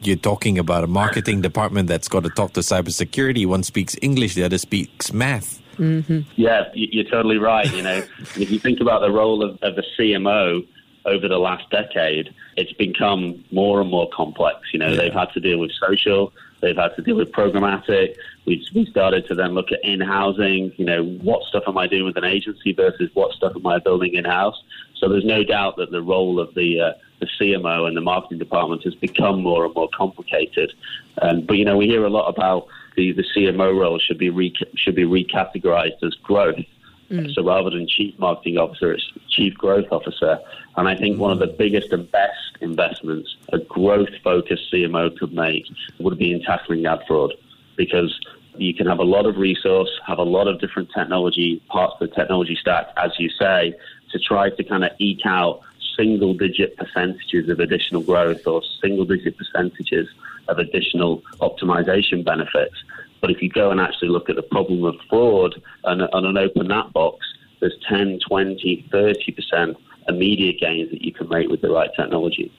you're 0.02 0.18
talking 0.18 0.60
about 0.60 0.84
a 0.84 0.88
marketing 0.88 1.42
department 1.42 1.88
that's 1.88 2.10
got 2.10 2.24
to 2.24 2.30
talk 2.30 2.54
to 2.54 2.60
cybersecurity. 2.60 3.46
One 3.46 3.64
speaks 3.64 3.96
English, 4.02 4.36
the 4.36 4.44
other 4.44 4.58
speaks 4.58 5.14
math. 5.14 5.62
Mm-hmm. 5.78 6.20
Yeah, 6.36 6.66
you're 6.74 7.10
totally 7.10 7.38
right. 7.38 7.72
You 7.74 7.84
know, 7.84 8.04
if 8.36 8.52
you 8.52 8.60
think 8.60 8.82
about 8.82 9.00
the 9.00 9.12
role 9.12 9.42
of, 9.44 9.58
of 9.64 9.76
the 9.76 9.84
CMO 9.98 10.68
over 11.06 11.28
the 11.28 11.38
last 11.38 11.70
decade, 11.70 12.34
it's 12.56 12.74
become 12.74 13.44
more 13.52 13.82
and 13.82 13.90
more 13.90 14.10
complex. 14.10 14.60
You 14.74 14.80
know, 14.80 14.90
yeah. 14.90 14.96
they've 14.96 15.14
had 15.14 15.32
to 15.34 15.40
deal 15.40 15.60
with 15.60 15.72
social, 15.74 16.34
they've 16.62 16.76
had 16.76 16.96
to 16.96 17.02
deal 17.02 17.18
with 17.18 17.32
programmatic. 17.32 18.16
We, 18.46 18.66
we 18.74 18.86
started 18.86 19.28
to 19.28 19.36
then 19.36 19.54
look 19.54 19.72
at 19.72 19.84
in 19.84 20.02
housing. 20.02 20.74
You 20.78 20.86
know, 20.86 21.04
what 21.04 21.44
stuff 21.44 21.64
am 21.68 21.78
I 21.78 21.88
doing 21.88 22.06
with 22.06 22.18
an 22.18 22.26
agency 22.26 22.74
versus 22.74 23.10
what 23.14 23.34
stuff 23.36 23.54
am 23.56 23.66
I 23.68 23.80
building 23.80 24.14
in 24.14 24.26
house? 24.26 24.62
So 24.96 25.10
there's 25.10 25.26
no 25.26 25.44
doubt 25.44 25.76
that 25.78 25.92
the 25.92 26.02
role 26.02 26.40
of 26.40 26.54
the 26.56 26.80
uh, 26.80 26.94
the 27.20 27.28
CMO 27.40 27.88
and 27.88 27.96
the 27.96 28.02
marketing 28.02 28.38
department 28.38 28.84
has 28.84 28.96
become 28.96 29.42
more 29.42 29.66
and 29.66 29.74
more 29.74 29.90
complicated. 29.96 30.74
Um, 31.22 31.46
but 31.46 31.58
you 31.58 31.66
know, 31.66 31.78
we 31.78 31.88
hear 31.88 32.06
a 32.06 32.10
lot 32.10 32.28
about 32.28 32.68
the, 32.96 33.12
the 33.14 33.24
CMO 33.36 33.80
role 33.80 34.00
should 34.00 34.18
be 34.18 34.30
re, 34.30 34.54
should 34.76 34.96
be 34.96 35.04
recategorized 35.04 36.04
as 36.04 36.16
growth. 36.16 36.66
Mm. 37.14 37.34
So 37.36 37.44
rather 37.44 37.70
than 37.70 37.88
chief 37.88 38.18
marketing 38.18 38.58
officer, 38.58 38.92
it's 38.92 39.08
chief 39.30 39.54
growth 39.54 39.86
officer. 39.92 40.40
And 40.78 40.88
I 40.88 40.96
think 40.96 41.20
one 41.20 41.32
of 41.32 41.40
the 41.40 41.48
biggest 41.48 41.94
and 41.94 42.12
best 42.12 42.58
investments 42.60 43.36
a 43.52 43.60
growth 43.60 44.10
focused 44.24 44.74
CMO 44.74 45.16
could 45.18 45.34
make 45.34 45.66
would 46.00 46.18
be 46.18 46.32
in 46.32 46.42
tackling 46.42 46.86
ad 46.88 47.02
fraud 47.08 47.34
because 47.76 48.20
you 48.58 48.74
can 48.74 48.88
have 48.88 49.00
a 49.00 49.04
lot 49.04 49.26
of 49.26 49.38
resource, 49.38 49.90
have 50.06 50.18
a 50.18 50.24
lot 50.24 50.48
of 50.48 50.60
different 50.60 50.90
technology 50.92 51.62
parts 51.68 51.94
of 52.00 52.10
the 52.10 52.16
technology 52.16 52.58
stack, 52.60 52.88
as 52.98 53.12
you 53.20 53.30
say, 53.30 53.76
to 54.12 54.20
try 54.20 54.50
to 54.50 54.64
kind 54.64 54.84
of 54.84 54.92
eke 54.98 55.26
out 55.26 55.62
single 55.96 56.34
digit 56.34 56.76
percentages 56.78 57.50
of 57.50 57.60
additional 57.60 58.02
growth 58.02 58.46
or 58.48 58.62
single 58.82 59.06
digit 59.06 59.38
percentages 59.38 60.08
of 60.48 60.58
additional 60.58 61.22
optimization 61.42 62.24
benefits. 62.24 62.76
But 63.24 63.32
if 63.32 63.42
you 63.42 63.48
go 63.48 63.72
and 63.72 63.80
actually 63.80 64.10
look 64.10 64.30
at 64.30 64.36
the 64.36 64.44
problem 64.44 64.84
of 64.84 64.96
fraud 65.10 65.56
and, 65.86 66.02
and 66.02 66.26
an 66.26 66.38
open 66.38 66.68
that 66.68 66.92
box, 66.92 67.26
there's 67.62 67.74
10, 67.88 68.20
20, 68.28 68.90
30% 68.92 69.76
immediate 70.10 70.60
gains 70.60 70.92
that 70.92 71.02
you 71.02 71.14
can 71.14 71.30
make 71.30 71.48
with 71.48 71.62
the 71.62 71.70
right 71.70 71.90
technology. 71.96 72.52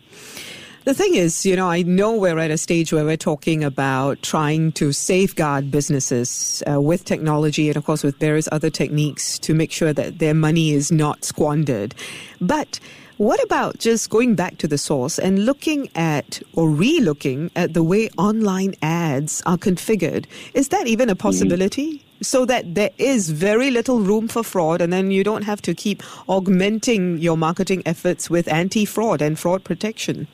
The 0.84 0.94
thing 0.94 1.16
is, 1.16 1.44
you 1.44 1.54
know, 1.54 1.68
I 1.68 1.82
know 1.82 2.16
we're 2.16 2.38
at 2.38 2.50
a 2.50 2.56
stage 2.56 2.94
where 2.94 3.04
we're 3.04 3.18
talking 3.18 3.62
about 3.62 4.22
trying 4.22 4.72
to 4.72 4.90
safeguard 4.92 5.70
businesses 5.70 6.62
uh, 6.66 6.80
with 6.80 7.04
technology 7.04 7.68
and, 7.68 7.76
of 7.76 7.84
course, 7.84 8.02
with 8.02 8.18
various 8.18 8.48
other 8.50 8.70
techniques 8.70 9.38
to 9.40 9.52
make 9.52 9.70
sure 9.70 9.92
that 9.92 10.18
their 10.18 10.34
money 10.34 10.72
is 10.72 10.90
not 10.90 11.26
squandered. 11.26 11.94
But 12.40 12.80
what 13.16 13.42
about 13.44 13.78
just 13.78 14.10
going 14.10 14.34
back 14.34 14.58
to 14.58 14.68
the 14.68 14.78
source 14.78 15.18
and 15.18 15.46
looking 15.46 15.88
at 15.94 16.42
or 16.54 16.68
re-looking 16.68 17.50
at 17.54 17.74
the 17.74 17.82
way 17.82 18.10
online 18.18 18.74
ads 18.82 19.42
are 19.46 19.56
configured? 19.56 20.26
Is 20.52 20.68
that 20.68 20.86
even 20.86 21.08
a 21.08 21.14
possibility? 21.14 21.98
Mm-hmm. 21.98 22.00
So 22.22 22.46
that 22.46 22.74
there 22.74 22.90
is 22.96 23.30
very 23.30 23.70
little 23.70 24.00
room 24.00 24.28
for 24.28 24.42
fraud, 24.42 24.80
and 24.80 24.92
then 24.92 25.10
you 25.10 25.22
don't 25.22 25.42
have 25.42 25.60
to 25.62 25.74
keep 25.74 26.02
augmenting 26.26 27.18
your 27.18 27.36
marketing 27.36 27.82
efforts 27.84 28.30
with 28.30 28.48
anti-fraud 28.48 29.20
and 29.20 29.38
fraud 29.38 29.62
protection. 29.62 30.26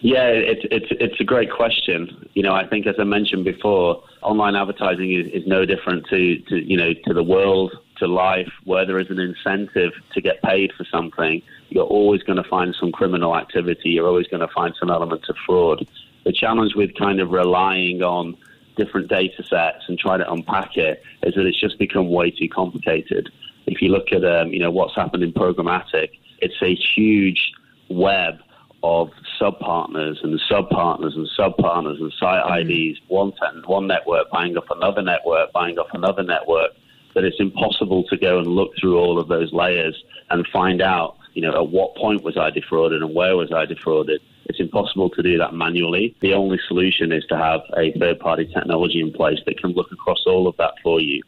Yeah, 0.00 0.26
it's 0.26 0.62
it's 0.70 0.86
it's 0.90 1.20
a 1.20 1.24
great 1.24 1.50
question. 1.50 2.28
You 2.34 2.42
know, 2.42 2.54
I 2.54 2.66
think 2.66 2.86
as 2.86 2.96
I 2.98 3.04
mentioned 3.04 3.44
before, 3.44 4.02
online 4.22 4.56
advertising 4.56 5.12
is, 5.12 5.26
is 5.28 5.46
no 5.46 5.64
different 5.64 6.06
to, 6.08 6.38
to 6.48 6.56
you 6.56 6.76
know 6.76 6.92
to 7.06 7.14
the 7.14 7.22
world 7.22 7.72
to 7.98 8.06
life 8.06 8.50
where 8.64 8.86
there 8.86 8.98
is 8.98 9.10
an 9.10 9.18
incentive 9.18 9.92
to 10.14 10.20
get 10.20 10.42
paid 10.42 10.72
for 10.76 10.84
something, 10.90 11.42
you're 11.70 11.84
always 11.84 12.22
going 12.22 12.42
to 12.42 12.48
find 12.48 12.74
some 12.78 12.92
criminal 12.92 13.36
activity. 13.36 13.90
You're 13.90 14.06
always 14.08 14.26
going 14.26 14.40
to 14.40 14.52
find 14.54 14.74
some 14.78 14.90
element 14.90 15.24
of 15.28 15.36
fraud. 15.46 15.86
The 16.24 16.32
challenge 16.32 16.74
with 16.74 16.94
kind 16.94 17.20
of 17.20 17.30
relying 17.30 18.02
on 18.02 18.36
different 18.76 19.08
data 19.08 19.42
sets 19.42 19.84
and 19.88 19.98
trying 19.98 20.20
to 20.20 20.30
unpack 20.30 20.76
it 20.76 21.02
is 21.22 21.34
that 21.34 21.46
it's 21.46 21.60
just 21.60 21.78
become 21.78 22.08
way 22.08 22.30
too 22.30 22.48
complicated. 22.48 23.30
If 23.66 23.82
you 23.82 23.90
look 23.90 24.12
at 24.12 24.24
um, 24.24 24.52
you 24.52 24.60
know 24.60 24.70
what's 24.70 24.94
happened 24.94 25.22
in 25.22 25.32
programmatic, 25.32 26.10
it's 26.40 26.60
a 26.62 26.74
huge 26.74 27.52
web 27.90 28.38
of 28.82 29.10
sub 29.38 29.58
partners 29.58 30.20
and 30.22 30.40
sub 30.48 30.70
partners 30.70 31.14
and 31.16 31.28
sub 31.36 31.56
partners 31.56 31.98
and 32.00 32.12
site 32.18 32.44
mm-hmm. 32.44 32.70
IDs, 32.70 33.00
one, 33.08 33.32
one 33.66 33.86
network 33.86 34.30
buying 34.30 34.56
up 34.56 34.70
another 34.70 35.02
network, 35.02 35.52
buying 35.52 35.78
up 35.78 35.88
another 35.94 36.22
network 36.22 36.70
that 37.14 37.24
it's 37.24 37.40
impossible 37.40 38.04
to 38.04 38.16
go 38.16 38.38
and 38.38 38.46
look 38.46 38.70
through 38.80 38.96
all 38.96 39.18
of 39.18 39.28
those 39.28 39.52
layers 39.52 40.04
and 40.30 40.46
find 40.52 40.80
out, 40.80 41.17
you 41.38 41.42
know, 41.42 41.54
at 41.54 41.68
what 41.70 41.94
point 41.94 42.24
was 42.24 42.36
I 42.36 42.50
defrauded 42.50 43.00
and 43.00 43.14
where 43.14 43.36
was 43.36 43.52
I 43.52 43.64
defrauded. 43.64 44.20
It's 44.46 44.58
impossible 44.58 45.08
to 45.10 45.22
do 45.22 45.38
that 45.38 45.54
manually. 45.54 46.16
The 46.18 46.34
only 46.34 46.58
solution 46.66 47.12
is 47.12 47.24
to 47.26 47.36
have 47.36 47.60
a 47.76 47.92
third 47.92 48.18
party 48.18 48.46
technology 48.46 48.98
in 48.98 49.12
place 49.12 49.38
that 49.46 49.56
can 49.56 49.70
look 49.70 49.92
across 49.92 50.24
all 50.26 50.48
of 50.48 50.56
that 50.56 50.74
for 50.82 51.00
you. 51.00 51.22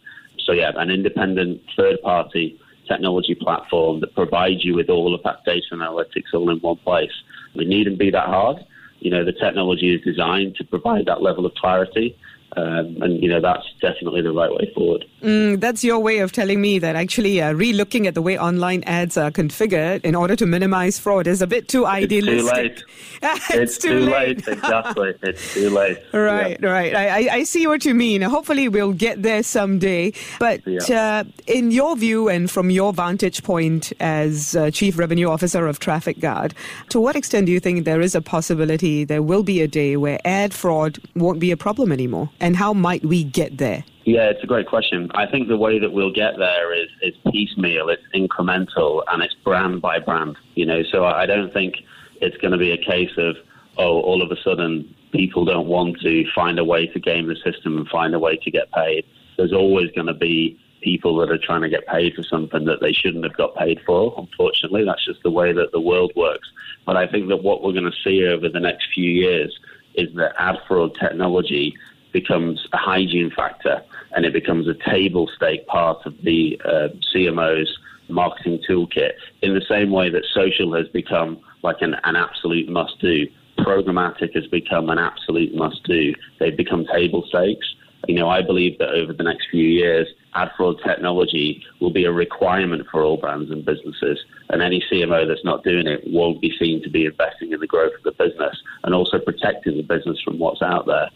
So, 0.45 0.51
yeah, 0.51 0.73
an 0.75 0.91
independent 0.91 1.63
third 1.77 2.03
party 2.03 2.61
technology 2.89 3.37
platform 3.37 4.01
that 4.01 4.17
provides 4.17 4.65
you 4.65 4.75
with 4.75 4.91
all 4.91 5.15
of 5.15 5.23
that 5.23 5.45
data 5.45 5.65
and 5.71 5.81
analytics 5.81 6.35
all 6.35 6.51
in 6.51 6.59
one 6.59 6.79
place. 6.79 7.13
It 7.55 7.69
needn't 7.69 8.01
be 8.01 8.11
that 8.11 8.27
hard. 8.27 8.57
You 8.99 9.13
know, 9.13 9.25
the 9.25 9.33
technology 9.33 9.95
is 9.95 10.01
designed 10.01 10.57
to 10.57 10.65
provide 10.65 11.07
that 11.07 11.23
level 11.23 11.47
of 11.47 11.55
clarity. 11.55 12.19
Um, 12.57 12.97
and 13.01 13.23
you 13.23 13.29
know 13.29 13.41
that's 13.41 13.65
definitely 13.81 14.23
the 14.23 14.33
right 14.33 14.51
way 14.51 14.73
forward. 14.75 15.05
Mm, 15.23 15.61
that's 15.61 15.85
your 15.85 16.01
way 16.01 16.19
of 16.19 16.33
telling 16.33 16.61
me 16.61 16.79
that 16.81 16.97
actually 16.97 17.41
uh, 17.41 17.53
re-looking 17.53 18.07
at 18.07 18.15
the 18.15 18.23
way 18.23 18.39
online 18.39 18.83
ads 18.85 19.17
are 19.17 19.31
configured 19.31 20.05
in 20.05 20.15
order 20.15 20.35
to 20.35 20.47
minimize 20.47 20.99
fraud 20.99 21.27
is 21.27 21.43
a 21.43 21.47
bit 21.47 21.69
too 21.69 21.87
idealistic. 21.87 22.73
It's 22.73 22.81
too 22.81 22.81
late. 22.81 22.85
it's, 23.23 23.51
it's, 23.51 23.79
too, 23.79 24.01
late. 24.01 24.47
late. 24.47 24.49
exactly. 24.49 25.15
It's 25.23 25.55
too 25.55 25.71
late. 25.71 25.99
Right, 26.13 26.59
yeah. 26.61 26.69
right. 26.69 26.95
I, 26.95 27.37
I 27.37 27.43
see 27.45 27.67
what 27.67 27.85
you 27.85 27.95
mean. 27.95 28.23
Hopefully, 28.23 28.69
we'll 28.69 28.93
get 28.93 29.23
there 29.23 29.43
someday. 29.43 30.13
But 30.39 30.61
yeah. 30.67 31.25
uh, 31.25 31.25
in 31.47 31.71
your 31.71 31.97
view 31.97 32.29
and 32.29 32.51
from 32.51 32.71
your 32.71 32.93
vantage 32.93 33.43
point 33.43 33.93
as 34.01 34.55
uh, 34.55 34.71
Chief 34.71 34.99
Revenue 34.99 35.29
Officer 35.29 35.67
of 35.67 35.79
Traffic 35.79 36.21
Guard, 36.21 36.55
to 36.91 37.01
what 37.01 37.17
extent 37.17 37.47
do 37.47 37.53
you 37.53 37.61
think 37.61 37.85
there 37.85 38.01
is 38.01 38.15
a 38.15 38.21
possibility 38.21 39.05
there 39.05 39.23
will 39.23 39.43
be 39.43 39.61
a 39.63 39.69
day 39.69 39.97
where 39.97 40.19
ad 40.25 40.53
fraud 40.53 40.99
won't 41.15 41.41
be 41.41 41.51
a 41.51 41.57
problem 41.57 41.93
anymore? 41.93 42.29
And 42.41 42.57
how 42.57 42.73
might 42.73 43.05
we 43.05 43.25
get 43.25 43.59
there? 43.59 43.85
Yeah, 44.05 44.31
it's 44.31 44.43
a 44.43 44.47
great 44.47 44.67
question. 44.67 45.11
I 45.15 45.27
think 45.27 45.49
the 45.49 45.57
way 45.57 45.79
that 45.79 45.93
we'll 45.93 46.13
get 46.13 46.39
there 46.39 46.75
is, 46.75 46.89
is 47.03 47.15
piecemeal, 47.31 47.89
it's 47.91 48.03
incremental, 48.15 49.03
and 49.09 49.23
it's 49.23 49.35
brand 49.45 49.83
by 49.83 49.99
brand. 49.99 50.37
You 50.55 50.67
know, 50.67 50.83
so 50.83 51.05
I 51.05 51.27
don't 51.27 51.53
think 51.53 51.77
it's 52.21 52.37
going 52.39 52.53
to 52.53 52.59
be 52.59 52.71
a 52.73 52.79
case 52.79 53.13
of 53.19 53.37
oh, 53.79 54.01
all 54.01 54.23
of 54.23 54.31
a 54.31 54.41
sudden 54.43 54.95
people 55.13 55.45
don't 55.45 55.67
want 55.67 56.01
to 56.01 56.25
find 56.35 56.59
a 56.59 56.65
way 56.65 56.87
to 56.87 57.01
game 57.01 57.27
the 57.27 57.37
system 57.37 57.77
and 57.79 57.89
find 57.89 58.15
a 58.15 58.19
way 58.19 58.37
to 58.37 58.51
get 58.51 58.71
paid. 58.73 59.05
There's 59.37 59.53
always 59.53 59.91
going 59.93 60.07
to 60.07 60.15
be 60.15 60.59
people 60.83 61.17
that 61.19 61.31
are 61.31 61.39
trying 61.39 61.63
to 61.63 61.69
get 61.69 61.87
paid 61.87 62.15
for 62.15 62.23
something 62.23 62.65
that 62.65 62.81
they 62.81 62.93
shouldn't 62.93 63.25
have 63.25 63.37
got 63.37 63.55
paid 63.57 63.81
for. 63.85 64.15
Unfortunately, 64.17 64.85
that's 64.85 65.05
just 65.05 65.23
the 65.23 65.31
way 65.31 65.53
that 65.53 65.73
the 65.73 65.81
world 65.81 66.13
works. 66.17 66.49
But 66.87 66.97
I 66.97 67.07
think 67.07 67.29
that 67.29 67.43
what 67.43 67.63
we're 67.63 67.73
going 67.73 67.91
to 67.91 68.03
see 68.05 68.27
over 68.27 68.49
the 68.49 68.61
next 68.61 68.89
few 68.95 69.11
years 69.11 69.59
is 69.95 70.15
that 70.15 70.35
ad 70.39 70.57
fraud 70.67 70.97
technology 70.99 71.77
becomes 72.13 72.67
a 72.73 72.77
hygiene 72.77 73.31
factor 73.31 73.83
and 74.13 74.25
it 74.25 74.33
becomes 74.33 74.67
a 74.69 74.75
table 74.89 75.29
stake 75.37 75.67
part 75.67 76.05
of 76.07 76.15
the 76.23 76.61
uh, 76.65 76.89
CMO's 77.15 77.79
marketing 78.09 78.61
toolkit 78.69 79.13
in 79.43 79.55
the 79.55 79.65
same 79.69 79.91
way 79.91 80.11
that 80.11 80.25
social 80.33 80.75
has 80.75 80.89
become 80.89 81.39
like 81.63 81.77
an, 81.81 81.95
an 82.05 82.17
absolute 82.17 82.69
must 82.69 83.01
do. 83.01 83.27
Programmatic 83.59 84.35
has 84.35 84.47
become 84.47 84.89
an 84.91 84.99
absolute 84.99 85.55
must 85.55 85.85
do. 85.85 86.15
They've 86.39 86.57
become 86.57 86.87
table 86.87 87.25
stakes. 87.29 87.75
You 88.09 88.15
know, 88.15 88.29
I 88.29 88.43
believe 88.43 88.79
that 88.79 88.91
over 88.91 89.13
the 89.13 89.23
next 89.23 89.49
few 89.51 89.65
years, 89.65 90.09
ad 90.35 90.51
fraud 90.57 90.81
technology 90.85 91.63
will 91.81 91.91
be 91.91 92.05
a 92.05 92.13
requirement 92.13 92.87
for 92.91 93.03
all 93.03 93.19
brands 93.19 93.51
and 93.51 93.65
businesses. 93.65 94.19
And 94.49 94.63
any 94.63 94.83
CMO 94.91 95.29
that's 95.29 95.45
not 95.45 95.65
doing 95.65 95.87
it 95.87 96.03
won't 96.07 96.41
be 96.41 96.53
seen 96.59 96.83
to 96.83 96.91
be 96.91 97.05
investing 97.05 97.53
in 97.53 97.61
the 97.61 97.67
growth 97.67 97.93
of 97.95 98.03
the 98.03 98.25
business 98.25 98.57
and 98.85 98.95
also 98.95 99.19
protecting 99.19 99.77
the 99.77 99.83
business 99.83 100.21
from 100.23 100.39
what's 100.39 100.63
out 100.63 100.87
there. 100.87 101.11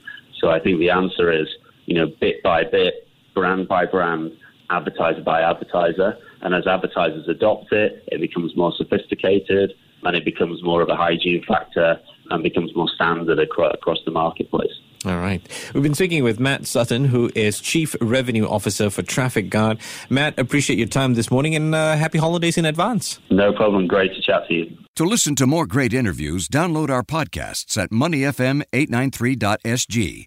So 0.45 0.51
I 0.51 0.61
think 0.61 0.79
the 0.79 0.91
answer 0.91 1.33
is, 1.33 1.49
you 1.87 1.95
know, 1.95 2.07
bit 2.21 2.43
by 2.43 2.65
bit, 2.65 3.09
brand 3.35 3.67
by 3.67 3.87
brand, 3.87 4.31
advertiser 4.69 5.23
by 5.23 5.41
advertiser. 5.41 6.19
And 6.43 6.55
as 6.55 6.67
advertisers 6.67 7.27
adopt 7.29 7.73
it, 7.73 8.05
it 8.09 8.21
becomes 8.21 8.55
more 8.55 8.71
sophisticated 8.77 9.73
and 10.03 10.15
it 10.15 10.23
becomes 10.23 10.63
more 10.63 10.83
of 10.83 10.91
a 10.91 10.97
hygiene 10.97 11.43
factor 11.49 11.99
and 12.29 12.43
becomes 12.43 12.77
more 12.77 12.91
standard 12.95 13.39
across 13.39 14.01
the 14.05 14.11
marketplace. 14.11 14.73
All 15.07 15.17
right. 15.17 15.41
We've 15.73 15.83
been 15.83 15.95
speaking 15.95 16.23
with 16.23 16.39
Matt 16.39 16.67
Sutton, 16.67 17.07
who 17.07 17.31
is 17.35 17.59
Chief 17.59 17.97
Revenue 18.03 18.47
Officer 18.47 18.91
for 18.91 19.01
Traffic 19.01 19.49
Guard. 19.49 19.79
Matt, 20.11 20.39
appreciate 20.39 20.79
your 20.79 20.89
time 20.89 21.15
this 21.15 21.31
morning 21.31 21.55
and 21.55 21.75
uh, 21.75 21.97
happy 21.97 22.19
holidays 22.19 22.59
in 22.59 22.67
advance. 22.67 23.19
No 23.31 23.55
problem. 23.55 23.87
Great 23.87 24.15
to 24.15 24.21
chat 24.21 24.47
to 24.49 24.55
you. 24.55 24.77
To 24.97 25.05
listen 25.05 25.35
to 25.37 25.47
more 25.47 25.67
great 25.67 25.95
interviews, 25.95 26.49
download 26.49 26.91
our 26.91 27.03
podcasts 27.03 27.83
at 27.83 27.91
moneyfm893.sg 27.91 30.27